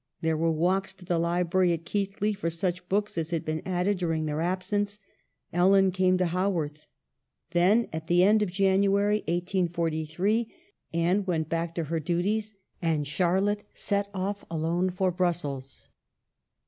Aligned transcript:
There 0.21 0.35
were 0.35 0.49
walks 0.51 0.95
to 0.95 1.05
the 1.05 1.19
library 1.19 1.73
at 1.73 1.85
Keighley 1.85 2.33
for 2.33 2.49
such 2.49 2.89
books 2.89 3.19
as 3.19 3.29
had 3.29 3.45
been 3.45 3.61
added 3.67 3.99
during 3.99 4.25
their 4.25 4.41
ab 4.41 4.63
sence. 4.63 4.99
Ellen 5.53 5.91
came 5.91 6.17
to 6.17 6.25
Haworth. 6.25 6.87
Then, 7.51 7.87
at 7.93 8.07
the 8.07 8.21
THE 8.23 8.23
RECALL. 8.23 8.27
141 8.29 8.29
end 8.29 8.41
of 8.41 8.49
January, 8.49 9.17
1843, 9.27 10.53
Anne 10.95 11.25
went 11.25 11.49
back 11.49 11.75
to 11.75 11.83
her 11.83 11.99
duties, 11.99 12.55
and 12.81 13.05
Charlotte 13.05 13.63
set 13.75 14.09
off 14.11 14.43
alone 14.49 14.89
for 14.89 15.11
Brussels. 15.11 15.89